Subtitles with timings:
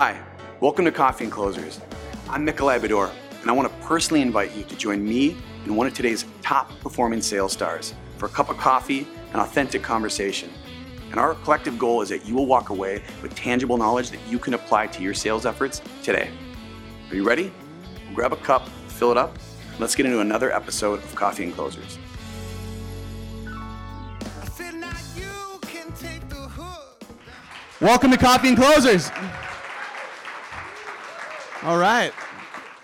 [0.00, 0.18] Hi,
[0.60, 1.78] welcome to Coffee and Closers.
[2.30, 3.10] I'm Nikolai Bador,
[3.42, 6.70] and I want to personally invite you to join me and one of today's top
[6.80, 10.48] performing sales stars for a cup of coffee and authentic conversation.
[11.10, 14.38] And our collective goal is that you will walk away with tangible knowledge that you
[14.38, 16.30] can apply to your sales efforts today.
[17.10, 17.52] Are you ready?
[18.14, 19.34] grab a cup, fill it up,
[19.72, 21.98] and let's get into another episode of Coffee and Closers.
[27.82, 29.10] Welcome to Coffee and Closers.
[31.62, 32.10] All right.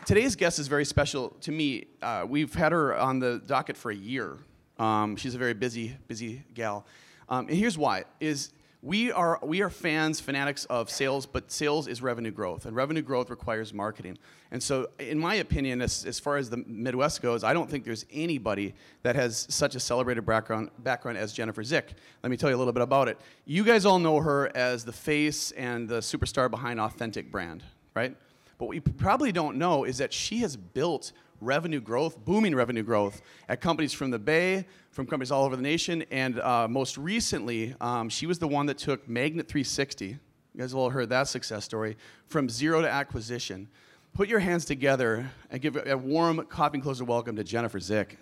[0.04, 1.86] Today's guest is very special to me.
[2.02, 4.36] Uh, we've had her on the docket for a year.
[4.78, 6.84] Um, she's a very busy, busy gal.
[7.30, 8.52] Um, and here's why: is
[8.82, 13.00] we are we are fans, fanatics of sales, but sales is revenue growth, and revenue
[13.00, 14.18] growth requires marketing.
[14.50, 17.82] And so, in my opinion, as, as far as the Midwest goes, I don't think
[17.82, 18.74] there's anybody
[19.04, 21.94] that has such a celebrated background background as Jennifer Zick.
[22.22, 23.18] Let me tell you a little bit about it.
[23.46, 27.62] You guys all know her as the face and the superstar behind Authentic Brand,
[27.94, 28.14] right?
[28.58, 32.82] But what you probably don't know is that she has built revenue growth, booming revenue
[32.82, 36.96] growth at companies from the Bay, from companies all over the nation, and uh, most
[36.96, 40.06] recently, um, she was the one that took Magnet 360.
[40.06, 40.18] You
[40.56, 43.68] guys all heard that success story from zero to acquisition.
[44.14, 48.18] Put your hands together and give a warm coffee and closer welcome to Jennifer Zick.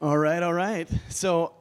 [0.00, 0.88] All right, all right.
[1.10, 1.52] So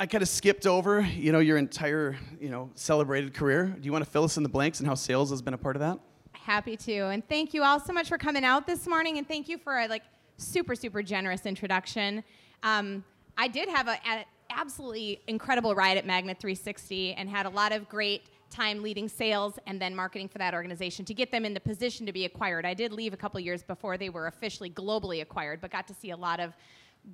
[0.00, 3.66] I kind of skipped over, you know, your entire, you know, celebrated career.
[3.66, 5.58] Do you want to fill us in the blanks and how sales has been a
[5.58, 5.98] part of that?
[6.32, 7.08] Happy to.
[7.08, 9.78] And thank you all so much for coming out this morning, and thank you for
[9.78, 10.04] a like
[10.38, 12.24] super super generous introduction.
[12.62, 13.04] Um,
[13.36, 17.70] I did have a, a absolutely incredible ride at Magnet 360 and had a lot
[17.70, 21.52] of great time leading sales and then marketing for that organization to get them in
[21.52, 22.64] the position to be acquired.
[22.64, 25.94] I did leave a couple years before they were officially globally acquired, but got to
[25.94, 26.54] see a lot of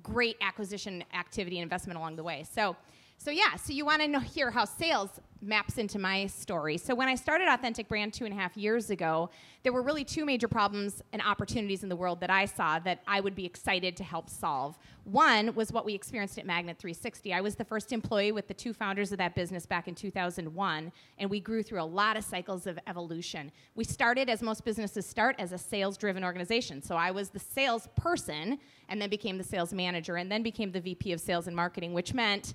[0.03, 2.45] great acquisition activity and investment along the way.
[2.51, 2.75] So,
[3.17, 5.09] so yeah, so you want to hear how sales
[5.41, 6.77] maps into my story.
[6.77, 9.29] So when I started Authentic Brand two and a half years ago,
[9.63, 13.01] there were really two major problems and opportunities in the world that I saw that
[13.07, 14.77] I would be excited to help solve.
[15.03, 17.33] One was what we experienced at Magnet 360.
[17.33, 20.91] I was the first employee with the two founders of that business back in 2001,
[21.17, 23.51] and we grew through a lot of cycles of evolution.
[23.75, 26.81] We started, as most businesses start, as a sales-driven organization.
[26.81, 28.57] So I was the salesperson,
[28.89, 31.93] and then became the sales manager, and then became the VP of Sales and Marketing,
[31.93, 32.53] which meant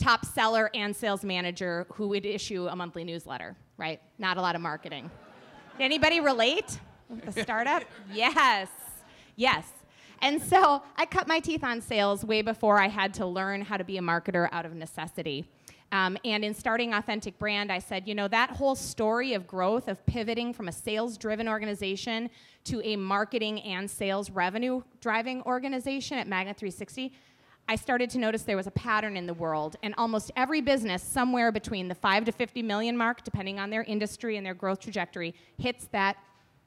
[0.00, 4.00] top seller and sales manager who would issue a monthly newsletter, right?
[4.18, 5.10] Not a lot of marketing.
[5.78, 7.84] Anybody relate with the startup?
[8.12, 8.68] yes,
[9.36, 9.66] yes.
[10.22, 13.76] And so I cut my teeth on sales way before I had to learn how
[13.76, 15.46] to be a marketer out of necessity.
[15.92, 19.88] Um, and in starting Authentic Brand, I said, you know, that whole story of growth,
[19.88, 22.30] of pivoting from a sales driven organization
[22.64, 27.12] to a marketing and sales revenue driving organization at Magnet 360,
[27.70, 31.04] I started to notice there was a pattern in the world, and almost every business,
[31.04, 34.80] somewhere between the 5 to 50 million mark, depending on their industry and their growth
[34.80, 36.16] trajectory, hits that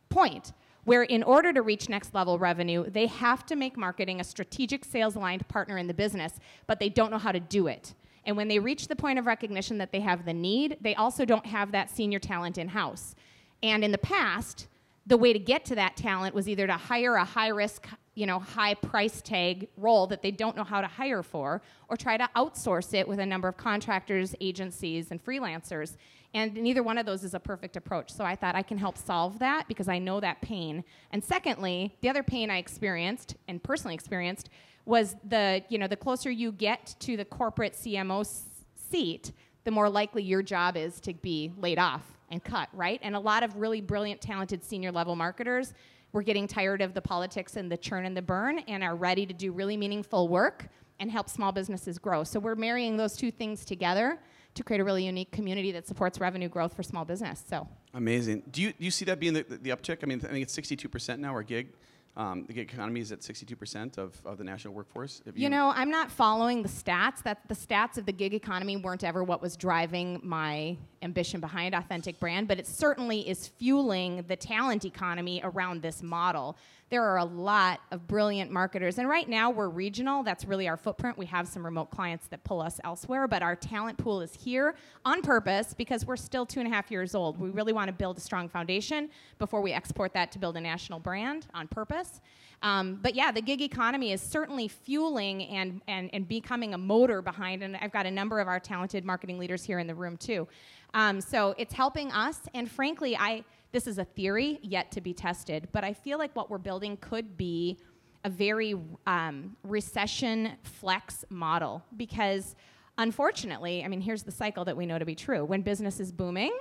[0.07, 0.53] point
[0.85, 4.85] where, in order to reach next level revenue, they have to make marketing a strategic
[4.85, 7.93] sales aligned partner in the business, but they don't know how to do it.
[8.23, 11.25] And when they reach the point of recognition that they have the need, they also
[11.25, 13.13] don't have that senior talent in house.
[13.61, 14.67] And in the past,
[15.05, 18.25] the way to get to that talent was either to hire a high risk, you
[18.25, 22.17] know, high price tag role that they don't know how to hire for, or try
[22.17, 25.97] to outsource it with a number of contractors, agencies, and freelancers.
[26.35, 28.11] And neither one of those is a perfect approach.
[28.11, 30.83] So I thought I can help solve that because I know that pain.
[31.11, 34.49] And secondly, the other pain I experienced and personally experienced
[34.85, 38.43] was the, you know, the closer you get to the corporate CMO s-
[38.89, 39.31] seat,
[39.63, 42.99] the more likely your job is to be laid off and cut, right?
[43.03, 45.73] And a lot of really brilliant, talented senior level marketers
[46.13, 49.25] we're getting tired of the politics and the churn and the burn and are ready
[49.25, 50.67] to do really meaningful work
[50.99, 52.23] and help small businesses grow.
[52.23, 54.19] So we're marrying those two things together
[54.53, 57.43] to create a really unique community that supports revenue growth for small business.
[57.49, 58.43] So amazing.
[58.51, 59.99] Do you, do you see that being the, the uptick?
[60.03, 61.69] I mean, I think it's 62% now, or gig.
[62.15, 65.23] Um, the gig economy is at 62% of, of the national workforce.
[65.25, 67.23] You, you, know, I'm not following the stats.
[67.23, 71.75] That the stats of the gig economy weren't ever what was driving my ambition behind
[71.75, 76.57] Authentic Brand, but it certainly is fueling the talent economy around this model
[76.93, 78.99] there are a lot of brilliant marketers.
[78.99, 80.21] And right now we're regional.
[80.21, 81.17] That's really our footprint.
[81.17, 84.75] We have some remote clients that pull us elsewhere, but our talent pool is here
[85.03, 87.39] on purpose because we're still two and a half years old.
[87.39, 89.09] We really want to build a strong foundation
[89.39, 92.21] before we export that to build a national brand on purpose.
[92.61, 97.23] Um, but yeah, the gig economy is certainly fueling and, and, and becoming a motor
[97.23, 100.15] behind, and I've got a number of our talented marketing leaders here in the room
[100.15, 100.47] too.
[100.93, 105.15] Um, so it's helping us, and frankly, I this is a theory yet to be
[105.15, 107.79] tested, but I feel like what we're building could be
[108.23, 108.75] a very
[109.07, 112.55] um, recession flex model because
[112.99, 115.43] unfortunately, I mean, here's the cycle that we know to be true.
[115.43, 116.55] When business is booming,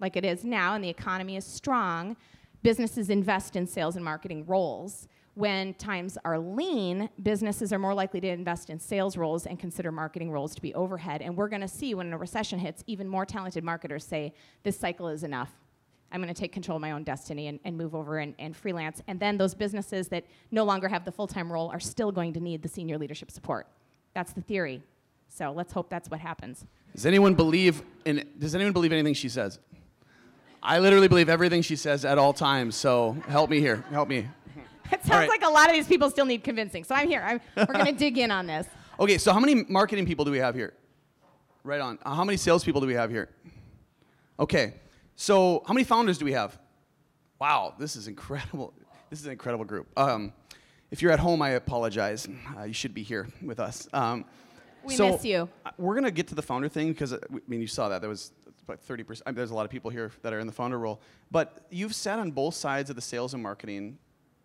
[0.00, 2.14] like it is now, and the economy is strong,
[2.62, 5.08] businesses invest in sales and marketing roles.
[5.34, 9.92] When times are lean, businesses are more likely to invest in sales roles and consider
[9.92, 11.22] marketing roles to be overhead.
[11.22, 14.34] And we're going to see when a recession hits, even more talented marketers say,
[14.64, 15.50] This cycle is enough.
[16.12, 18.56] I'm going to take control of my own destiny and, and move over and, and,
[18.56, 19.00] freelance.
[19.06, 22.32] And then those businesses that no longer have the full time role are still going
[22.32, 23.68] to need the senior leadership support.
[24.14, 24.82] That's the theory.
[25.28, 26.66] So let's hope that's what happens.
[26.94, 29.60] Does anyone believe in, does anyone believe anything she says?
[30.62, 32.74] I literally believe everything she says at all times.
[32.74, 33.84] So help me here.
[33.90, 34.28] Help me.
[34.92, 35.28] It sounds right.
[35.28, 36.84] like a lot of these people still need convincing.
[36.84, 37.22] So I'm here.
[37.24, 38.66] I'm, we're going to dig in on this.
[38.98, 40.74] Okay, so how many marketing people do we have here?
[41.64, 41.98] Right on.
[42.02, 43.28] Uh, how many salespeople do we have here?
[44.38, 44.74] Okay,
[45.16, 46.58] so how many founders do we have?
[47.38, 48.74] Wow, this is incredible.
[49.10, 49.88] This is an incredible group.
[49.98, 50.32] Um,
[50.90, 52.28] if you're at home, I apologize.
[52.56, 53.88] Uh, you should be here with us.
[53.92, 54.24] Um,
[54.84, 55.48] we so miss you.
[55.64, 58.00] Uh, we're gonna get to the founder thing because uh, I mean you saw that
[58.00, 58.32] there was
[58.64, 59.22] about 30 percent.
[59.26, 61.00] I mean, there's a lot of people here that are in the founder role,
[61.30, 63.98] but you've sat on both sides of the sales and marketing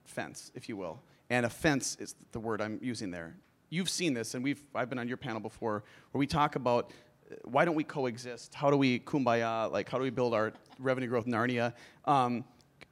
[0.06, 1.02] fence, if you will.
[1.30, 3.36] And a fence is the word I'm using there.
[3.70, 6.92] You've seen this, and we've I've been on your panel before, where we talk about
[7.32, 8.54] uh, why don't we coexist?
[8.54, 9.72] How do we kumbaya?
[9.72, 11.74] Like how do we build our revenue growth Narnia?
[12.06, 12.46] Um,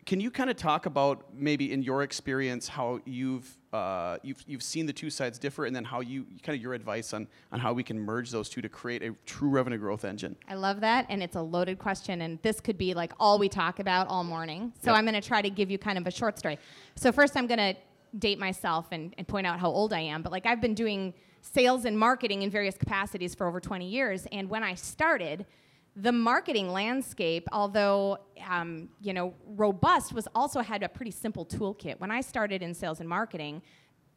[0.06, 4.64] can you kind of talk about maybe in your experience how you've uh, you've you've
[4.64, 7.60] seen the two sides differ, and then how you kind of your advice on on
[7.60, 10.36] how we can merge those two to create a true revenue growth engine?
[10.48, 13.50] I love that, and it's a loaded question, and this could be like all we
[13.50, 14.74] talk about all morning.
[14.82, 14.98] So yep.
[14.98, 16.60] I'm going to try to give you kind of a short story.
[16.96, 17.76] So first, I'm going to
[18.20, 21.14] date myself and, and point out how old I am, but like I've been doing
[21.42, 25.46] sales and marketing in various capacities for over 20 years, and when I started
[25.96, 28.18] the marketing landscape, although
[28.50, 32.00] um, you know robust, was also had a pretty simple toolkit.
[32.00, 33.62] When I started in sales and marketing,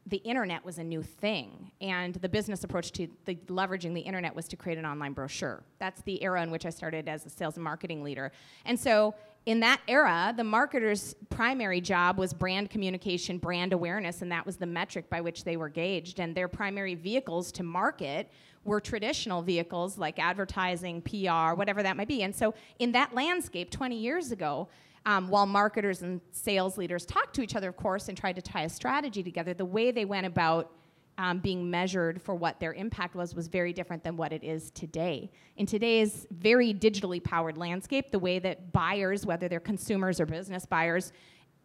[0.07, 4.35] the internet was a new thing, and the business approach to the leveraging the internet
[4.35, 5.65] was to create an online brochure.
[5.79, 8.33] That's the era in which I started as a sales and marketing leader.
[8.65, 9.15] And so,
[9.47, 14.57] in that era, the marketer's primary job was brand communication, brand awareness, and that was
[14.57, 16.19] the metric by which they were gauged.
[16.19, 18.29] And their primary vehicles to market
[18.65, 22.25] were traditional vehicles like advertising, PR, whatever that might be.
[22.25, 24.69] And so, in that landscape 20 years ago,
[25.07, 28.43] um, while marketers and sales leaders talked to each other, of course, and tried to
[28.43, 30.73] tie a strategy together, the way they went about
[31.19, 34.71] um, being measured for what their impact was was very different than what it is
[34.71, 35.31] today.
[35.57, 40.67] In today's very digitally powered landscape, the way that buyers, whether they're consumers or business
[40.67, 41.13] buyers,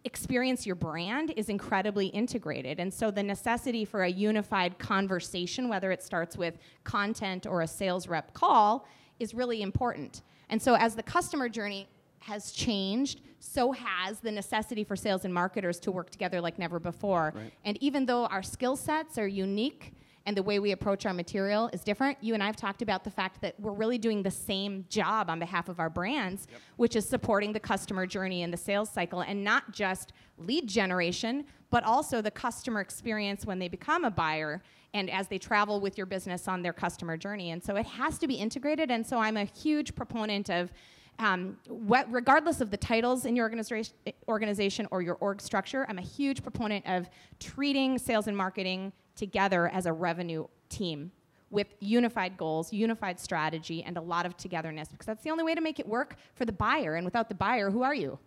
[0.04, 2.80] experience your brand is incredibly integrated.
[2.80, 7.68] And so the necessity for a unified conversation, whether it starts with content or a
[7.68, 8.88] sales rep call,
[9.20, 10.24] is really important.
[10.50, 11.88] And so as the customer journey
[12.22, 16.80] has changed, so has the necessity for sales and marketers to work together like never
[16.80, 17.34] before.
[17.36, 17.52] Right.
[17.66, 19.94] And even though our skill sets are unique,
[20.26, 22.18] and the way we approach our material is different.
[22.22, 25.30] You and I have talked about the fact that we're really doing the same job
[25.30, 26.62] on behalf of our brands, yep.
[26.76, 31.46] which is supporting the customer journey and the sales cycle, and not just lead generation,
[31.70, 34.62] but also the customer experience when they become a buyer
[34.94, 37.52] and as they travel with your business on their customer journey.
[37.52, 38.92] And so it has to be integrated.
[38.92, 40.72] And so I'm a huge proponent of.
[41.20, 43.94] Um, what, regardless of the titles in your organization,
[44.28, 49.68] organization or your org structure, I'm a huge proponent of treating sales and marketing together
[49.68, 51.12] as a revenue team
[51.52, 55.54] with unified goals, unified strategy, and a lot of togetherness because that's the only way
[55.54, 56.96] to make it work for the buyer.
[56.96, 58.18] And without the buyer, who are you?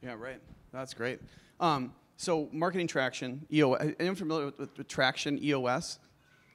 [0.00, 0.40] Yeah, right.
[0.72, 1.20] That's great.
[1.60, 3.94] Um, so, marketing traction, EOS.
[3.98, 5.98] Anyone familiar with, with, with, traction, EOS?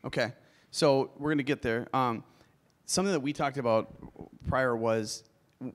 [0.05, 0.33] Okay.
[0.71, 1.87] So, we're going to get there.
[1.93, 2.23] Um,
[2.85, 3.93] something that we talked about
[4.47, 5.23] prior was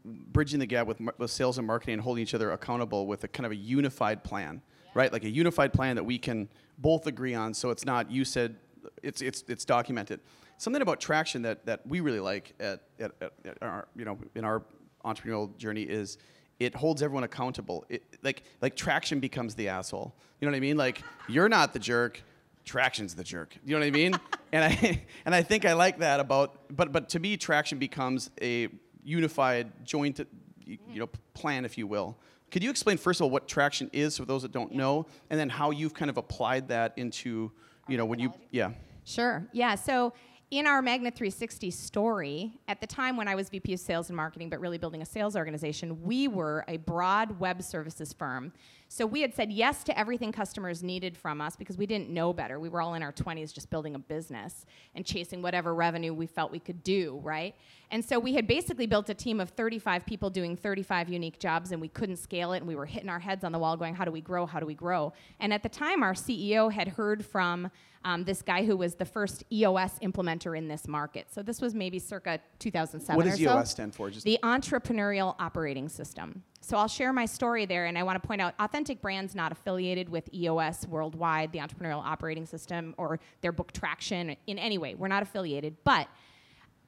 [0.05, 3.29] bridging the gap with, with sales and marketing and holding each other accountable with a
[3.29, 4.63] kind of a unified plan
[4.95, 5.13] right?
[5.13, 7.55] Like a unified plan that we can both agree on.
[7.55, 8.57] So it's not you said
[9.03, 10.21] it's it's it's documented.
[10.57, 14.19] Something about traction that that we really like at, at, at, at our you know
[14.35, 14.63] in our
[15.05, 16.19] entrepreneurial journey is
[16.59, 17.85] it holds everyone accountable.
[17.89, 20.15] It, like like traction becomes the asshole.
[20.41, 20.77] You know what I mean?
[20.77, 22.23] Like you're not the jerk.
[22.65, 23.57] Traction's the jerk.
[23.65, 24.19] You know what I mean?
[24.53, 26.77] and I and I think I like that about.
[26.77, 28.69] But but to me, traction becomes a
[29.09, 30.21] unified, joint,
[30.67, 32.19] you know, plan, if you will,
[32.51, 34.79] could you explain first of all what traction is for those that don't yeah.
[34.79, 37.51] know, and then how you've kind of applied that into,
[37.89, 38.71] you know, when you, yeah.
[39.05, 39.47] Sure.
[39.53, 39.75] Yeah.
[39.75, 40.13] So
[40.51, 44.17] in our Magnet 360 story, at the time when I was VP of Sales and
[44.17, 48.53] Marketing, but really building a sales organization, we were a broad web services firm
[48.91, 52.33] So we had said yes to everything customers needed from us because we didn't know
[52.33, 52.59] better.
[52.59, 54.65] We were all in our 20s just building a business
[54.95, 57.55] and chasing whatever revenue we felt we could do, right?
[57.91, 61.71] And so we had basically built a team of 35 people doing 35 unique jobs
[61.71, 63.95] and we couldn't scale it and we were hitting our heads on the wall going,
[63.95, 64.47] how do we grow?
[64.47, 65.13] How do we grow?
[65.39, 67.71] And at the time, our CEO had heard from
[68.05, 71.27] um, this guy who was the first EOS implementer in this market.
[71.31, 73.43] So this was maybe circa 2007 What does so.
[73.43, 74.09] EOS stand for?
[74.09, 76.43] Just The Entrepreneurial Operating System.
[76.61, 79.53] So I'll share my story there, and I want to point out Authentic Brands not
[79.53, 84.95] affiliated with EOS worldwide, the Entrepreneurial Operating System, or their book Traction in any way.
[84.95, 86.09] We're not affiliated, but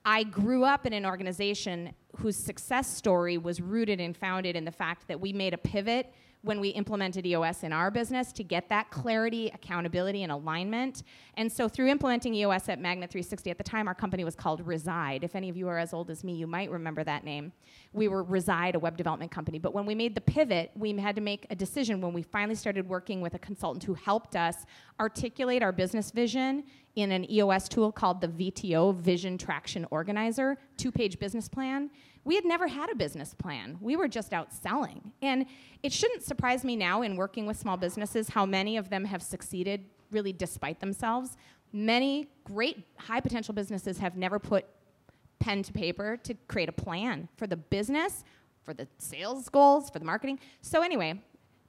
[0.05, 4.73] I grew up in an organization whose success story was rooted and founded in the
[4.73, 6.13] fact that we made a pivot
[6.43, 11.03] when we implemented EOS in our business to get that clarity, accountability, and alignment.
[11.35, 14.67] And so, through implementing EOS at Magnet 360, at the time our company was called
[14.67, 15.23] Reside.
[15.23, 17.53] If any of you are as old as me, you might remember that name.
[17.93, 19.59] We were Reside, a web development company.
[19.59, 22.55] But when we made the pivot, we had to make a decision when we finally
[22.55, 24.65] started working with a consultant who helped us
[24.99, 26.65] articulate our business vision
[26.97, 31.91] in an EOS tool called the VTO, Vision Traction Organizer, two page business plan.
[32.25, 33.79] We had never had a business plan.
[33.81, 35.13] We were just out selling.
[35.23, 35.47] And
[35.83, 39.23] it shouldn't surprise me now in working with small businesses how many of them have
[39.23, 41.37] succeeded really despite themselves.
[41.73, 44.67] Many great high potential businesses have never put
[45.39, 48.25] pen to paper to create a plan for the business,
[48.63, 50.39] for the sales goals, for the marketing.
[50.61, 51.23] So, anyway,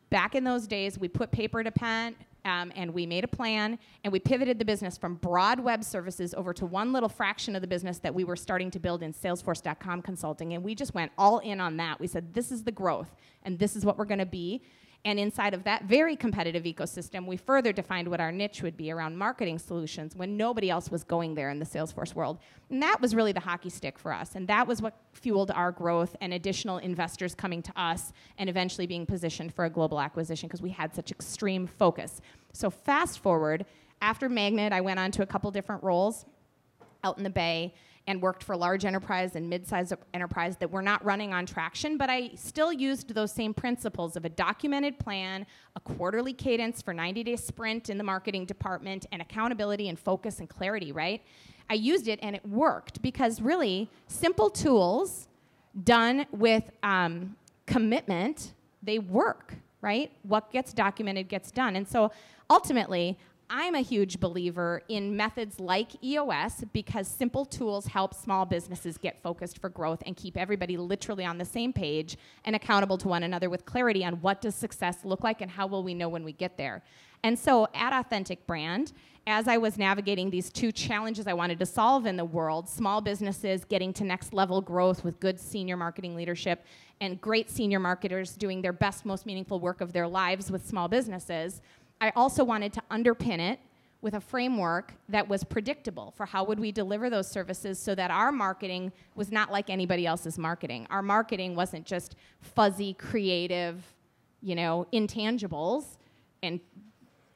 [0.09, 3.77] back in those days, we put paper to pen um, and we made a plan
[4.03, 7.61] and we pivoted the business from broad web services over to one little fraction of
[7.61, 10.53] the business that we were starting to build in Salesforce.com consulting.
[10.53, 11.99] And we just went all in on that.
[11.99, 14.61] We said, this is the growth and this is what we're going to be.
[15.03, 18.91] And inside of that very competitive ecosystem, we further defined what our niche would be
[18.91, 22.37] around marketing solutions when nobody else was going there in the Salesforce world.
[22.69, 24.35] And that was really the hockey stick for us.
[24.35, 28.85] And that was what fueled our growth and additional investors coming to us and eventually
[28.85, 32.21] being positioned for a global acquisition because we had such extreme focus.
[32.53, 33.65] So, fast forward,
[34.01, 36.25] after Magnet, I went on to a couple different roles
[37.03, 37.73] out in the Bay
[38.07, 42.09] and worked for large enterprise and mid-sized enterprise that were not running on traction, but
[42.09, 47.35] I still used those same principles of a documented plan, a quarterly cadence for 90-day
[47.35, 51.21] sprint in the marketing department, and accountability and focus and clarity, right?
[51.69, 55.27] I used it and it worked because really simple tools
[55.83, 58.53] done with um, commitment,
[58.83, 60.11] they work, right?
[60.23, 61.75] What gets documented gets done.
[61.75, 62.11] And so
[62.49, 63.17] ultimately,
[63.53, 69.21] I'm a huge believer in methods like EOS because simple tools help small businesses get
[69.21, 73.23] focused for growth and keep everybody literally on the same page and accountable to one
[73.23, 76.23] another with clarity on what does success look like and how will we know when
[76.23, 76.81] we get there.
[77.23, 78.93] And so at Authentic Brand,
[79.27, 83.01] as I was navigating these two challenges I wanted to solve in the world, small
[83.01, 86.65] businesses getting to next level growth with good senior marketing leadership
[87.01, 90.87] and great senior marketers doing their best most meaningful work of their lives with small
[90.87, 91.61] businesses,
[92.01, 93.59] I also wanted to underpin it
[94.01, 98.09] with a framework that was predictable for how would we deliver those services so that
[98.09, 100.87] our marketing was not like anybody else's marketing.
[100.89, 103.83] Our marketing wasn't just fuzzy, creative,
[104.41, 105.97] you know, intangibles
[106.41, 106.59] and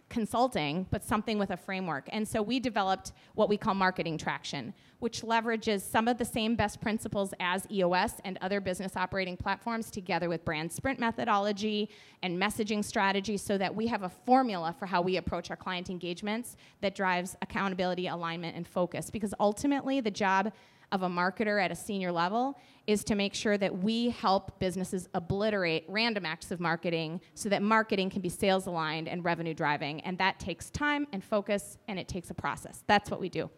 [0.09, 2.07] consulting, but something with a framework.
[2.11, 6.55] And so we developed what we call marketing traction, which leverages some of the same
[6.55, 11.89] best principles as EOS and other business operating platforms together with brand sprint methodology
[12.21, 15.89] and messaging strategy so that we have a formula for how we approach our client
[15.89, 19.09] engagements that drives accountability, alignment, and focus.
[19.09, 20.51] Because ultimately, the job
[20.91, 25.09] of a marketer at a senior level is to make sure that we help businesses
[25.13, 30.01] obliterate random acts of marketing so that marketing can be sales aligned and revenue driving.
[30.01, 32.83] And that takes time and focus and it takes a process.
[32.87, 33.49] That's what we do.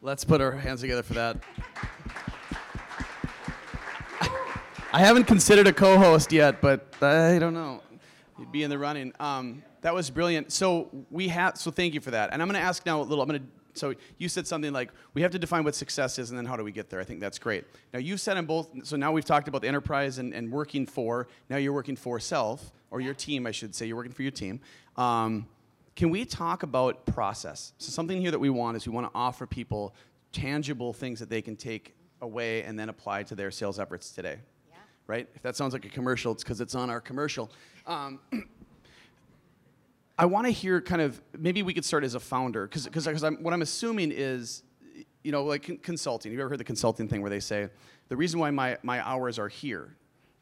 [0.00, 1.38] Let's put our hands together for that.
[4.92, 7.82] I haven't considered a co-host yet, but I don't know.
[8.38, 9.12] You'd be in the running.
[9.18, 10.52] Um, that was brilliant.
[10.52, 11.58] So we have.
[11.58, 12.30] So thank you for that.
[12.32, 13.22] And I'm going to ask now a little.
[13.22, 13.46] I'm going to.
[13.74, 16.56] So you said something like we have to define what success is, and then how
[16.56, 17.00] do we get there?
[17.00, 17.64] I think that's great.
[17.92, 18.68] Now you said in both.
[18.84, 21.28] So now we've talked about the enterprise and, and working for.
[21.50, 23.86] Now you're working for self or your team, I should say.
[23.86, 24.60] You're working for your team.
[24.96, 25.46] Um,
[25.96, 27.72] can we talk about process?
[27.78, 29.94] So something here that we want is we want to offer people
[30.32, 34.38] tangible things that they can take away and then apply to their sales efforts today.
[34.68, 34.76] Yeah.
[35.06, 35.28] Right?
[35.34, 37.50] If that sounds like a commercial, it's because it's on our commercial.
[37.86, 38.18] Um,
[40.18, 43.06] I want to hear kind of maybe we could start as a founder because because
[43.40, 44.62] what I'm assuming is
[45.22, 46.30] you know like con- consulting.
[46.32, 47.68] Have you ever heard the consulting thing where they say
[48.08, 49.96] the reason why my my hours are here,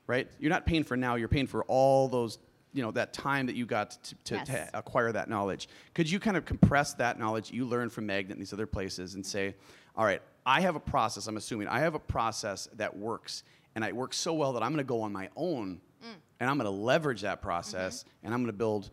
[0.07, 0.29] right?
[0.39, 1.15] You're not paying for now.
[1.15, 2.39] You're paying for all those
[2.75, 4.47] you know that time that you got to, to, Yes.
[4.49, 5.69] to acquire that knowledge.
[5.95, 9.15] Could you kind of compress that knowledge you learned from Magnet and these other places
[9.15, 9.55] and say,
[9.97, 11.27] all right, I have a process.
[11.27, 13.43] I'm assuming I have a process that works,
[13.75, 15.81] and it works so well that I'm going to go on my own,
[16.41, 18.27] and I'm going to leverage that process, Mm-hmm.
[18.27, 18.91] and I'm going to build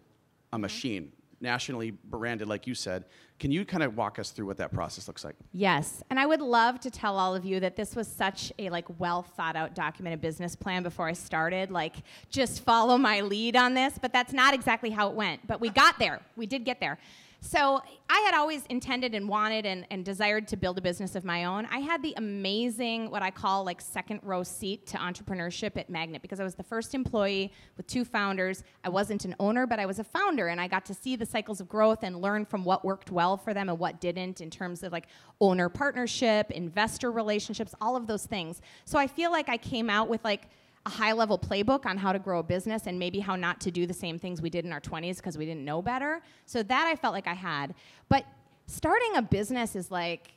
[0.52, 0.62] a mm-hmm.
[0.62, 3.06] machine, nationally branded, like you said.
[3.40, 5.36] Can you kind of walk us through what that process looks like?
[5.54, 8.70] Yes, and I would love to tell all of you that this was such a
[8.70, 11.72] like well thought out documented business plan before I started.
[11.72, 11.96] Like
[12.30, 15.48] just follow my lead on this, but that's not exactly how it went.
[15.48, 16.22] But we got there.
[16.36, 17.00] We did get there.
[17.42, 21.24] So I had always intended and wanted and, and desired to build a business of
[21.24, 21.68] my own.
[21.72, 26.22] I had the amazing, what I call like second row seat to entrepreneurship at Magnet
[26.22, 28.64] because I was the first employee with two founders.
[28.84, 31.26] I wasn't an owner, but I was a founder, and I got to see the
[31.26, 34.50] cycles of growth and learn from what worked well for them and what didn't in
[34.50, 35.08] terms of like
[35.40, 38.62] owner partnership, investor relationships, all of those things.
[38.84, 40.50] So I feel like I came out with like
[40.86, 43.72] a high level playbook on how to grow a business and maybe how not to
[43.72, 46.22] do the same things we did in our 20s because we didn't know better.
[46.46, 47.76] So that I felt like I had.
[48.08, 48.26] But
[48.68, 50.32] starting a business is like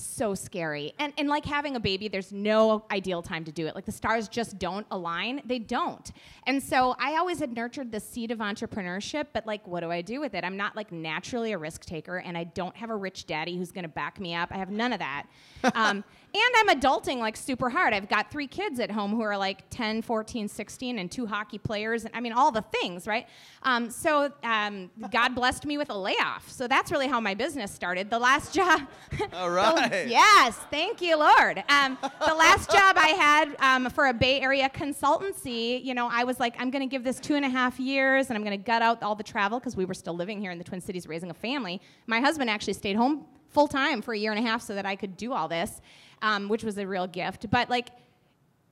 [0.00, 0.92] so scary.
[0.98, 3.74] And, and like having a baby, there's no ideal time to do it.
[3.74, 5.42] Like the stars just don't align.
[5.44, 6.10] They don't.
[6.46, 10.02] And so I always had nurtured the seed of entrepreneurship, but like, what do I
[10.02, 10.44] do with it?
[10.44, 13.72] I'm not like naturally a risk taker, and I don't have a rich daddy who's
[13.72, 14.50] gonna back me up.
[14.52, 15.26] I have none of that.
[15.74, 16.04] um,
[16.34, 17.94] and I'm adulting like super hard.
[17.94, 21.58] I've got three kids at home who are like 10, 14, 16, and two hockey
[21.58, 22.04] players.
[22.04, 23.26] And I mean, all the things, right?
[23.62, 26.48] Um, so um, God blessed me with a layoff.
[26.50, 28.10] So that's really how my business started.
[28.10, 28.82] The last job.
[29.32, 29.50] All
[29.88, 31.64] the- yes, thank you, Lord.
[31.68, 36.24] Um, the last job I had um, for a Bay Area consultancy, you know, I
[36.24, 38.56] was like, I'm going to give this two and a half years and I'm going
[38.58, 40.80] to gut out all the travel because we were still living here in the Twin
[40.80, 41.80] Cities raising a family.
[42.06, 44.86] My husband actually stayed home full time for a year and a half so that
[44.86, 45.80] I could do all this,
[46.22, 47.50] um, which was a real gift.
[47.50, 47.88] But like,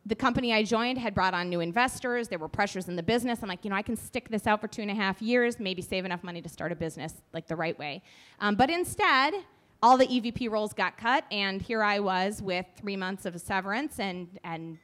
[0.07, 2.29] the company I joined had brought on new investors.
[2.29, 3.41] There were pressures in the business.
[3.43, 5.59] I'm like, you know, I can stick this out for two and a half years,
[5.59, 8.03] maybe save enough money to start a business like the right way.
[8.39, 9.35] Um, but instead,
[9.83, 13.99] all the EVP roles got cut, and here I was with three months of severance
[13.99, 14.79] and, and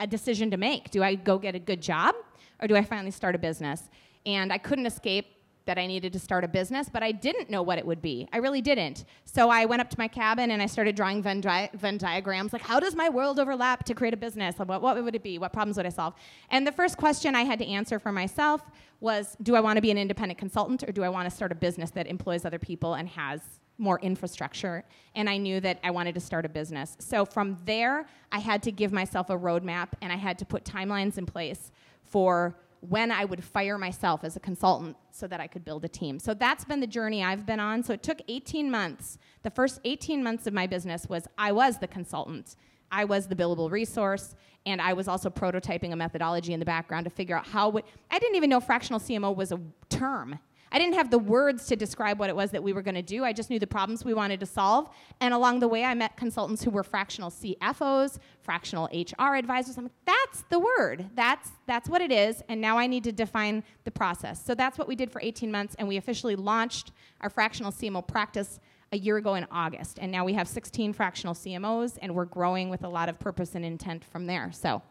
[0.00, 0.90] a decision to make.
[0.90, 2.14] Do I go get a good job,
[2.60, 3.90] or do I finally start a business?
[4.24, 5.26] And I couldn't escape
[5.64, 8.28] that I needed to start a business, but I didn't know what it would be.
[8.32, 9.04] I really didn't.
[9.24, 12.52] So I went up to my cabin and I started drawing Venn, di- Venn diagrams
[12.52, 14.58] like, how does my world overlap to create a business?
[14.58, 15.38] What, what would it be?
[15.38, 16.14] What problems would I solve?
[16.50, 18.62] And the first question I had to answer for myself
[19.00, 21.52] was do I want to be an independent consultant or do I want to start
[21.52, 23.40] a business that employs other people and has
[23.78, 24.84] more infrastructure?
[25.14, 26.96] And I knew that I wanted to start a business.
[27.00, 30.64] So from there, I had to give myself a roadmap and I had to put
[30.64, 31.72] timelines in place
[32.04, 32.54] for
[32.88, 36.18] when I would fire myself as a consultant so that I could build a team.
[36.18, 37.84] So that's been the journey I've been on.
[37.84, 39.18] So it took 18 months.
[39.44, 42.56] The first 18 months of my business was I was the consultant.
[42.90, 44.34] I was the billable resource,
[44.66, 47.72] and I was also prototyping a methodology in the background to figure out how.
[48.10, 50.38] I didn't even know fractional CMO was a term.
[50.72, 53.02] I didn't have the words to describe what it was that we were going to
[53.02, 53.24] do.
[53.24, 54.88] I just knew the problems we wanted to solve.
[55.20, 59.76] And along the way, I met consultants who were fractional CFOs, fractional HR advisors.
[59.76, 61.10] I'm like, that's the word.
[61.14, 62.42] That's that's what it is.
[62.48, 64.42] And now I need to define the process.
[64.42, 68.06] So that's what we did for 18 months, and we officially launched our fractional CMO
[68.06, 68.58] practice
[68.92, 69.98] a year ago in August.
[70.00, 73.54] And now we have 16 fractional CMOs, and we're growing with a lot of purpose
[73.54, 74.50] and intent from there.
[74.52, 74.82] So,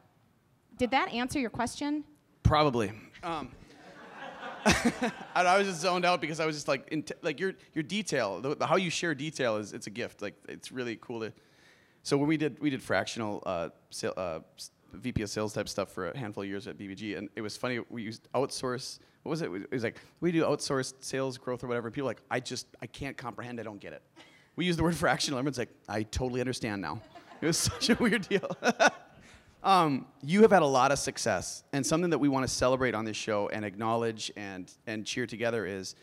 [0.78, 2.04] did that answer your question?
[2.44, 2.92] Probably.
[3.24, 3.52] Um,
[5.36, 8.42] I, was just zoned out because I was just like, in like your your detail,
[8.42, 10.22] the, the, how you share detail is it's a gift.
[10.22, 11.34] Like it's really cool to.
[12.04, 14.40] So when we did we did fractional uh, sale, uh,
[14.94, 17.58] VP of sales type stuff for a handful of years at BBG, and it was
[17.58, 17.80] funny.
[17.90, 19.00] We used outsource.
[19.24, 19.52] What was it?
[19.52, 21.90] It was like we do outsourced sales growth or whatever.
[21.92, 23.60] People are like I just I can't comprehend.
[23.60, 24.02] I don't get it.
[24.56, 25.40] We use the word fractional.
[25.40, 27.02] Everyone's like I totally understand now.
[27.42, 28.50] It was such a weird deal.
[29.64, 32.96] Um, you have had a lot of success, and something that we want to celebrate
[32.96, 35.96] on this show and acknowledge and and cheer together is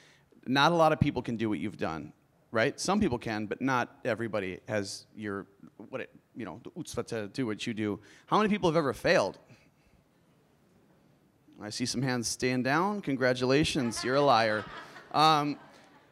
[0.46, 2.12] not a lot of people can do what you've done,
[2.52, 2.78] right?
[2.78, 5.46] Some people can, but not everybody has your
[5.88, 6.60] what it you know
[7.06, 7.98] to do what you do.
[8.26, 9.38] How many people have ever failed?
[11.60, 13.00] I see some hands stand down.
[13.00, 14.64] Congratulations, you're a liar.
[15.12, 15.58] Um,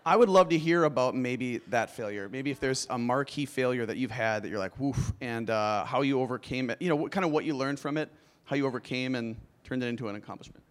[0.06, 2.28] I would love to hear about maybe that failure.
[2.28, 5.84] Maybe if there's a marquee failure that you've had that you're like, woof, and uh,
[5.84, 6.80] how you overcame it.
[6.80, 8.08] You know, what, kind of what you learned from it,
[8.44, 10.62] how you overcame and turned it into an accomplishment.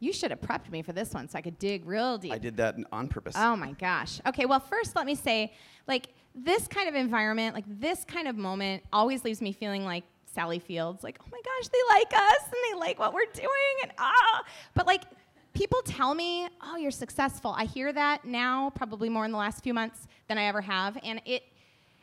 [0.00, 2.32] You should have prepped me for this one so I could dig real deep.
[2.32, 3.34] I did that on purpose.
[3.36, 4.22] Oh my gosh.
[4.26, 5.52] Okay, well, first let me say,
[5.86, 10.04] like, this kind of environment, like this kind of moment, always leaves me feeling like
[10.24, 13.76] Sally Fields, like, oh my gosh, they like us and they like what we're doing,
[13.82, 14.44] and ah.
[14.74, 15.02] But like,
[15.56, 17.54] people tell me, oh, you're successful.
[17.56, 20.98] I hear that now, probably more in the last few months than I ever have,
[21.02, 21.42] and it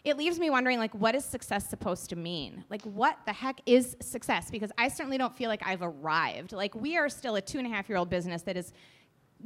[0.03, 3.61] it leaves me wondering like what is success supposed to mean like what the heck
[3.65, 7.41] is success because i certainly don't feel like i've arrived like we are still a
[7.41, 8.73] two and a half year old business that is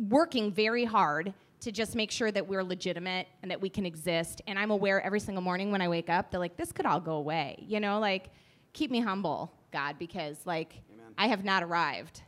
[0.10, 4.41] working very hard to just make sure that we're legitimate and that we can exist
[4.48, 7.00] and i'm aware every single morning when i wake up that like this could all
[7.00, 8.32] go away you know like
[8.74, 10.82] keep me humble god because like.
[11.17, 12.21] I have not arrived.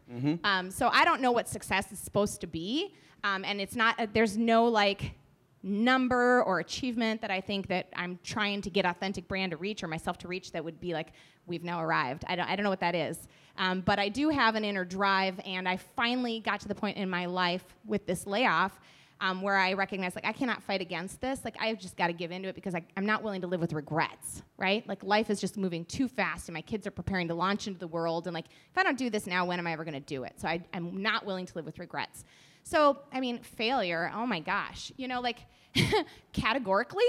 [0.44, 4.00] Um, so I don't know what success is supposed to be, um, and it's not.
[4.00, 5.14] Uh, there's no like
[5.62, 9.84] number or achievement that I think that I'm trying to get authentic brand to reach
[9.84, 11.12] or myself to reach that would be like
[11.48, 12.24] we've now arrived.
[12.28, 14.86] I don't, I don't know what that is, um, but I do have an inner
[14.86, 18.80] drive, and I finally got to the point in my life with this layoff
[19.22, 21.42] um, where I recognize like I cannot fight against this.
[21.44, 23.60] Like I've just got to give into it because I, I'm not willing to live
[23.60, 24.88] with regrets, right?
[24.88, 27.80] Like life is just moving too fast, and my kids are preparing to launch into
[27.80, 28.28] the world.
[28.28, 30.24] And like if I don't do this now, when am I ever going to do
[30.24, 30.34] it?
[30.40, 32.24] So I, I'm not willing to live with regrets.
[32.64, 34.12] So I mean, failure.
[34.16, 35.40] Oh my gosh, you know, like
[36.34, 37.04] categorically.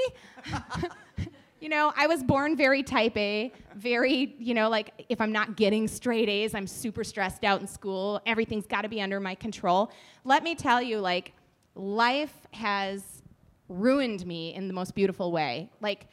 [1.61, 5.57] you know, I was born very type A, very, you know, like if I'm not
[5.57, 8.21] getting straight A's, I'm super stressed out in school.
[8.25, 9.93] Everything's got to be under my control.
[10.25, 11.35] Let me tell you, like,
[11.75, 13.23] life has
[13.69, 15.71] ruined me in the most beautiful way.
[15.81, 16.09] Like,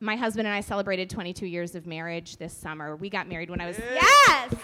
[0.00, 2.94] my husband and I celebrated 22 years of marriage this summer.
[2.94, 4.54] We got married when I was yes.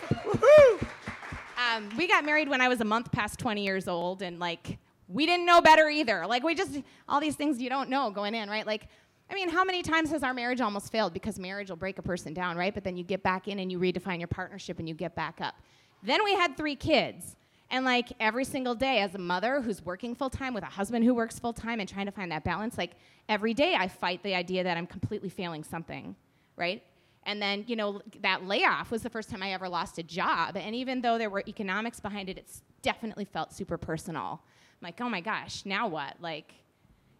[1.74, 4.78] Um, we got married when I was a month past 20 years old, and like
[5.08, 6.26] we didn't know better either.
[6.26, 8.66] Like we just all these things you don't know going in, right?
[8.66, 8.88] Like,
[9.30, 12.02] I mean, how many times has our marriage almost failed because marriage will break a
[12.02, 12.74] person down, right?
[12.74, 15.40] But then you get back in and you redefine your partnership and you get back
[15.40, 15.54] up.
[16.02, 17.36] Then we had three kids.
[17.70, 21.04] And like every single day, as a mother who's working full time with a husband
[21.04, 22.92] who works full time and trying to find that balance, like
[23.28, 26.14] every day I fight the idea that I'm completely failing something,
[26.56, 26.82] right?
[27.26, 30.56] And then, you know, that layoff was the first time I ever lost a job.
[30.56, 34.42] And even though there were economics behind it, it's definitely felt super personal.
[34.42, 36.20] I'm like, oh my gosh, now what?
[36.20, 36.52] Like,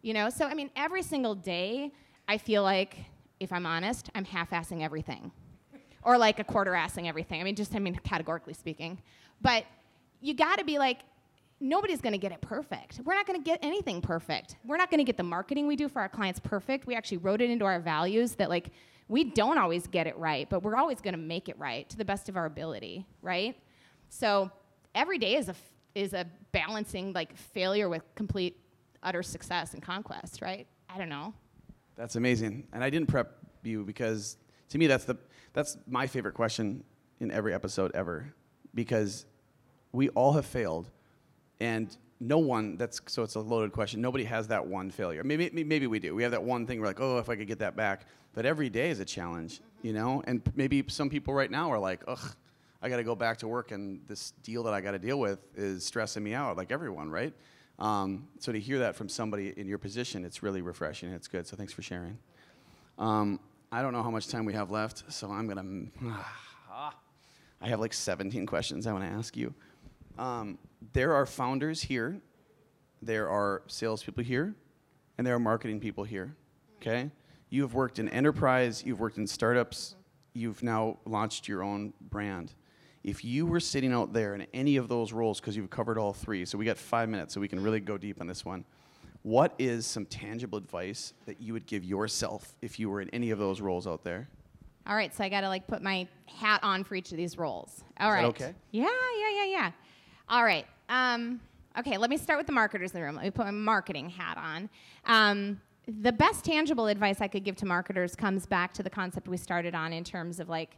[0.03, 1.91] you know, so I mean, every single day,
[2.29, 2.97] I feel like,
[3.41, 5.33] if I'm honest, I'm half assing everything.
[6.03, 7.41] Or like a quarter assing everything.
[7.41, 9.01] I mean, just, I mean, categorically speaking.
[9.41, 9.65] But
[10.25, 11.01] you gotta be like,
[11.61, 13.03] nobody's gonna get it perfect.
[13.05, 14.57] We're not gonna get anything perfect.
[14.65, 16.87] We're not gonna get the marketing we do for our clients perfect.
[16.87, 18.71] We actually wrote it into our values that, like,
[19.07, 22.07] we don't always get it right, but we're always gonna make it right to the
[22.07, 23.55] best of our ability, right?
[24.09, 24.51] So
[24.95, 25.55] every day is a
[25.95, 28.59] is a balancing, like, failure with complete,
[29.03, 30.67] utter success and conquest, right?
[30.89, 31.35] I don't know.
[31.97, 32.67] That's amazing.
[32.73, 34.39] And I didn't prep you because
[34.71, 35.19] to me that's the
[35.53, 36.83] that's my favorite question
[37.21, 38.35] in every episode ever
[38.75, 39.27] because
[39.95, 40.91] we all have failed
[41.61, 44.01] and no one that's so it's a loaded question.
[44.01, 45.23] Nobody has that one failure.
[45.25, 46.15] Maybe maybe we do.
[46.15, 48.47] We have that one thing we're like, "Oh, if I could get that back." But
[48.47, 50.23] every day is a challenge, you know?
[50.27, 52.35] And maybe some people right now are like, "Ugh,
[52.83, 55.21] I got to go back to work and this deal that I got to deal
[55.21, 57.33] with is stressing me out like everyone, right?"
[57.79, 61.11] Um, so to hear that from somebody in your position, it's really refreshing.
[61.13, 61.47] It's good.
[61.47, 62.17] So thanks for sharing.
[62.99, 63.41] Um,
[63.73, 65.87] I don't know how much time we have left, so I'm gonna.
[67.61, 69.55] I have like 17 questions I want to ask you.
[70.19, 70.59] Um,
[70.93, 72.21] there are founders here,
[73.03, 74.55] there are salespeople here,
[75.19, 76.37] and there are marketing people here.
[76.77, 77.11] Okay,
[77.51, 79.97] you have worked in enterprise, you've worked in startups,
[80.35, 82.55] you've now launched your own brand.
[83.03, 86.13] If you were sitting out there in any of those roles, because you've covered all
[86.13, 88.65] three, so we got five minutes, so we can really go deep on this one.
[89.23, 93.31] What is some tangible advice that you would give yourself if you were in any
[93.31, 94.29] of those roles out there?
[94.87, 97.39] All right, so I got to like put my hat on for each of these
[97.39, 97.83] roles.
[97.99, 98.27] All right.
[98.27, 98.55] okay?
[98.71, 98.85] Yeah,
[99.19, 99.71] yeah, yeah, yeah.
[100.29, 100.67] All right.
[100.89, 101.41] Um,
[101.79, 103.17] okay, let me start with the marketers in the room.
[103.17, 104.71] Let me put my marketing hat on.
[105.05, 109.29] Um, the best tangible advice I could give to marketers comes back to the concept
[109.29, 110.77] we started on in terms of like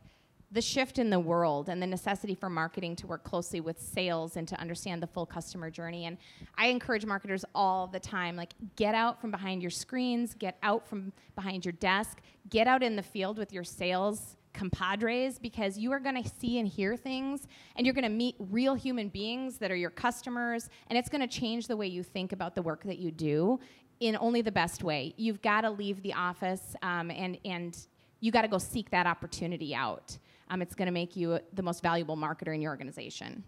[0.50, 4.36] the shift in the world and the necessity for marketing to work closely with sales
[4.36, 6.06] and to understand the full customer journey.
[6.06, 6.18] And
[6.56, 10.86] I encourage marketers all the time like, get out from behind your screens, get out
[10.88, 15.92] from behind your desk, get out in the field with your sales compadres because you
[15.92, 19.58] are going to see and hear things and you're going to meet real human beings
[19.58, 22.62] that are your customers and it's going to change the way you think about the
[22.62, 23.60] work that you do
[24.00, 25.14] in only the best way.
[25.16, 27.78] You've got to leave the office um, and, and
[28.20, 30.16] you got to go seek that opportunity out.
[30.48, 33.44] Um, it's going to make you the most valuable marketer in your organization.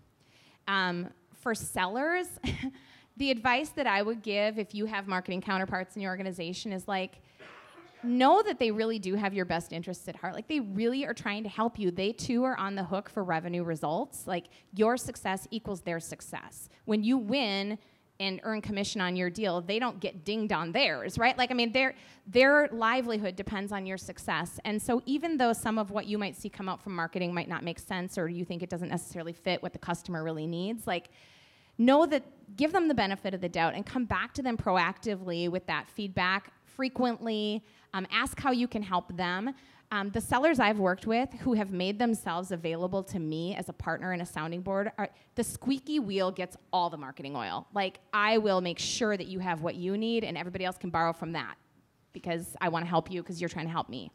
[0.66, 1.08] Um,
[1.40, 2.26] for sellers
[3.16, 6.88] the advice that i would give if you have marketing counterparts in your organization is
[6.88, 7.20] like
[8.02, 10.34] know that they really do have your best interests at heart.
[10.34, 11.90] Like they really are trying to help you.
[11.90, 14.26] They too are on the hook for revenue results.
[14.26, 16.68] Like your success equals their success.
[16.84, 17.78] When you win
[18.20, 21.38] and earn commission on your deal, they don't get dinged on theirs, right?
[21.38, 21.94] Like I mean their
[22.26, 24.58] their livelihood depends on your success.
[24.64, 27.48] And so even though some of what you might see come out from marketing might
[27.48, 30.86] not make sense or you think it doesn't necessarily fit what the customer really needs,
[30.86, 31.10] like
[31.78, 32.24] know that
[32.56, 35.88] give them the benefit of the doubt and come back to them proactively with that
[35.88, 39.52] feedback frequently um, ask how you can help them.
[39.90, 43.72] Um, the sellers i've worked with who have made themselves available to me as a
[43.72, 47.66] partner and a sounding board are the squeaky wheel gets all the marketing oil.
[47.74, 50.90] Like i will make sure that you have what you need and everybody else can
[50.90, 51.56] borrow from that
[52.12, 54.10] because i want to help you because you're trying to help me.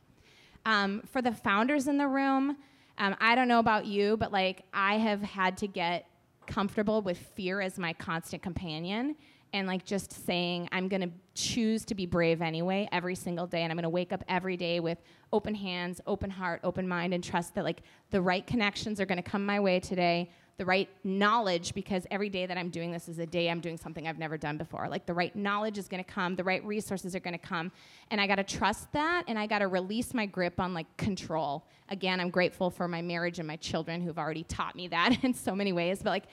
[0.65, 2.56] Um, for the founders in the room
[2.97, 6.06] Um, I don't know about you, but like I have had to get
[6.45, 9.15] comfortable with fear as my constant companion
[9.54, 13.62] and like just saying i'm going to choose to be brave anyway every single day
[13.62, 14.98] and i'm going to wake up every day with
[15.32, 19.22] open hands open heart open mind and trust that like the right connections are going
[19.22, 23.10] to come my way today the right knowledge because every day that i'm doing this
[23.10, 24.88] is a day i'm doing something i've never done before.
[24.88, 27.72] Like the right knowledge is going to come the right resources are going to come
[28.12, 30.96] and i got to trust that and i got to release my grip on like
[30.98, 31.66] control.
[31.89, 35.34] Again i'm grateful for my marriage and my children who've already taught me that in
[35.34, 36.26] so many ways but like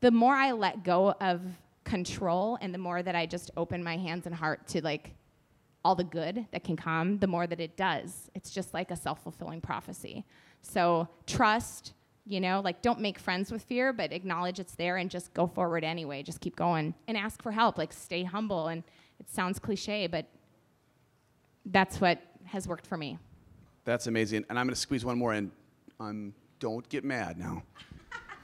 [0.00, 1.40] the more i let go of
[1.84, 5.14] control and the more that I just open my hands and heart to like
[5.84, 8.30] all the good that can come, the more that it does.
[8.34, 10.24] It's just like a self fulfilling prophecy.
[10.62, 11.92] So trust,
[12.26, 15.46] you know, like don't make friends with fear, but acknowledge it's there and just go
[15.46, 16.22] forward anyway.
[16.22, 17.76] Just keep going and ask for help.
[17.76, 18.68] Like stay humble.
[18.68, 18.82] And
[19.20, 20.26] it sounds cliche, but
[21.66, 23.18] that's what has worked for me.
[23.84, 24.46] That's amazing.
[24.48, 25.52] And I'm going to squeeze one more in.
[26.00, 27.62] Um, don't get mad now.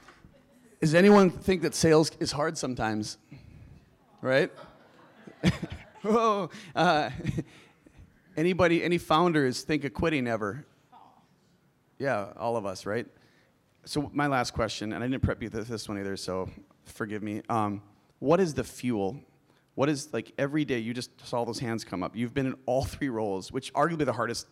[0.81, 3.17] Does anyone think that sales is hard sometimes?
[4.21, 4.51] Right?
[6.01, 6.49] Whoa.
[6.75, 7.09] Uh,
[8.37, 10.65] anybody, any founders think of quitting ever?
[11.97, 13.05] Yeah, all of us, right?
[13.85, 16.49] So my last question, and I didn't prep you with this one either, so
[16.85, 17.41] forgive me.
[17.49, 17.81] Um,
[18.19, 19.19] what is the fuel?
[19.75, 20.79] What is like every day?
[20.79, 22.15] You just saw those hands come up.
[22.15, 24.47] You've been in all three roles, which arguably the hardest.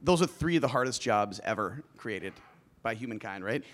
[0.00, 2.32] Those are three of the hardest jobs ever created
[2.82, 3.64] by humankind, right?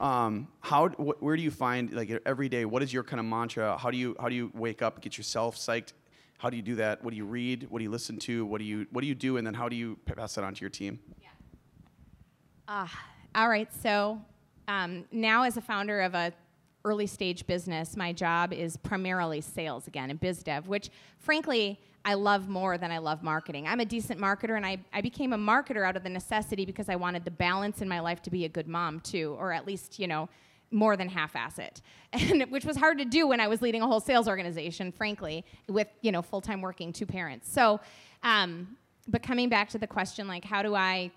[0.00, 2.64] Um, how, wh- where do you find like every day?
[2.64, 3.76] What is your kind of mantra?
[3.78, 5.92] How do you how do you wake up, get yourself psyched?
[6.38, 7.02] How do you do that?
[7.02, 7.68] What do you read?
[7.70, 8.44] What do you listen to?
[8.44, 9.36] What do you what do you do?
[9.36, 10.98] And then how do you pass that on to your team?
[11.20, 11.28] Yeah.
[12.66, 12.88] Uh,
[13.34, 13.68] all right.
[13.82, 14.20] So
[14.68, 16.32] um, now, as a founder of a
[16.84, 22.14] early stage business, my job is primarily sales again and biz dev, which frankly I
[22.14, 23.66] love more than I love marketing.
[23.66, 26.88] I'm a decent marketer, and I, I became a marketer out of the necessity because
[26.88, 29.66] I wanted the balance in my life to be a good mom, too, or at
[29.66, 30.28] least, you know,
[30.70, 31.80] more than half-ass it,
[32.12, 35.44] and which was hard to do when I was leading a whole sales organization, frankly,
[35.68, 37.50] with you know full-time working two parents.
[37.50, 37.80] So,
[38.22, 38.76] um,
[39.08, 41.10] but coming back to the question, like, how do I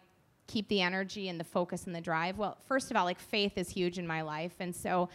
[0.45, 2.37] keep the energy and the focus and the drive?
[2.37, 5.09] Well, first of all, like faith is huge in my life, and so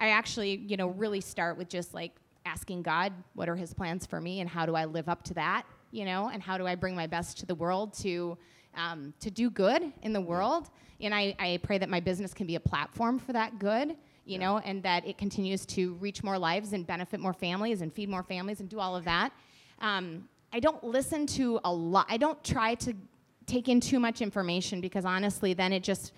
[0.00, 2.12] I actually, you know, really start with just like
[2.48, 5.34] asking God, what are his plans for me and how do I live up to
[5.34, 8.38] that, you know, and how do I bring my best to the world to,
[8.74, 10.70] um, to do good in the world.
[11.00, 13.96] And I, I pray that my business can be a platform for that good, you
[14.24, 14.38] yeah.
[14.38, 18.08] know, and that it continues to reach more lives and benefit more families and feed
[18.08, 19.30] more families and do all of that.
[19.80, 22.94] Um, I don't listen to a lot, I don't try to
[23.46, 26.12] take in too much information because honestly, then it just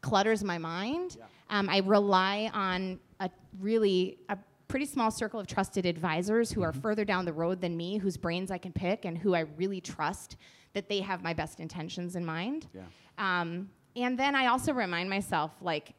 [0.00, 1.16] clutters my mind.
[1.18, 1.26] Yeah.
[1.50, 4.38] Um, I rely on a really a
[4.72, 6.80] pretty small circle of trusted advisors who are mm-hmm.
[6.80, 9.82] further down the road than me, whose brains I can pick, and who I really
[9.82, 10.38] trust
[10.72, 12.68] that they have my best intentions in mind.
[12.72, 12.80] Yeah.
[13.18, 15.92] Um, and then I also remind myself, like,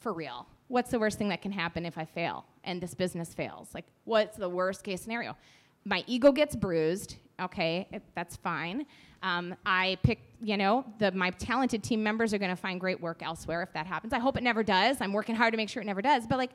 [0.00, 3.32] for real, what's the worst thing that can happen if I fail and this business
[3.34, 3.68] fails?
[3.72, 5.36] Like, what's the worst case scenario?
[5.84, 7.18] My ego gets bruised.
[7.40, 7.86] Okay,
[8.16, 8.84] that's fine.
[9.22, 13.00] Um, I pick, you know, the, my talented team members are going to find great
[13.00, 14.12] work elsewhere if that happens.
[14.12, 15.00] I hope it never does.
[15.00, 16.26] I'm working hard to make sure it never does.
[16.26, 16.50] But like,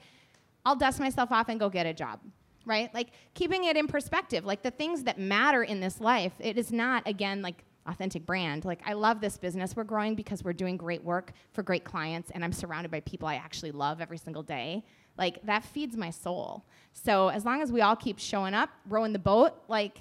[0.68, 2.20] I'll dust myself off and go get a job
[2.66, 2.94] right?
[2.94, 6.70] Like keeping it in perspective, like the things that matter in this life, it is
[6.70, 8.66] not, again, like authentic brand.
[8.66, 9.74] Like I love this business.
[9.74, 13.26] We're growing because we're doing great work for great clients and I'm surrounded by people
[13.26, 14.84] I actually love every single day.
[15.18, 16.66] Like that feeds my soul.
[16.92, 20.00] So as long as we all keep showing up, rowing the boat, like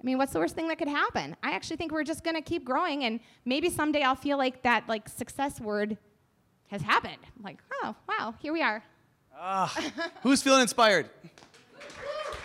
[0.00, 1.34] I mean, what's the worst thing that could happen?
[1.42, 4.88] I actually think we're just to keep growing and maybe someday I'll feel like that
[4.88, 5.98] like success word
[6.68, 7.18] has happened.
[7.42, 8.82] Like, oh, wow, here we are.
[9.38, 9.68] Uh,
[10.22, 11.08] who's feeling inspired?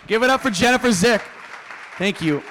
[0.06, 1.22] Give it up for Jennifer Zick.
[1.96, 2.42] Thank you.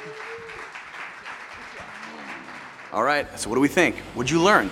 [2.92, 3.98] All right, so what do we think?
[4.16, 4.72] What'd you learn?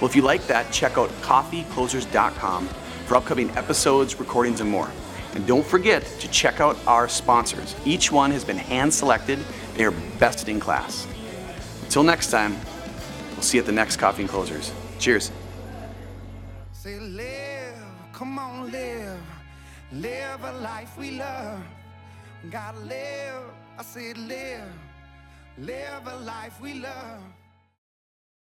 [0.00, 2.66] Well, if you like that, check out coffeeclosers.com
[3.06, 4.90] for upcoming episodes, recordings, and more.
[5.34, 7.76] And don't forget to check out our sponsors.
[7.84, 9.38] Each one has been hand selected,
[9.76, 11.06] they are best in class.
[11.82, 12.56] Until next time,
[13.32, 14.72] we'll see you at the next Coffee and Closers.
[14.98, 15.30] Cheers.
[19.92, 21.62] Live a life we love.
[22.50, 23.44] Gotta live,
[23.78, 24.72] I said live,
[25.58, 27.20] live a life we love.